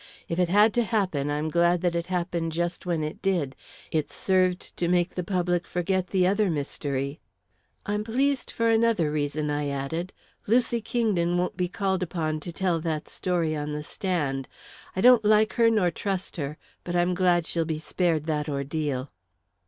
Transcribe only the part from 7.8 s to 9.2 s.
I'm pleased for another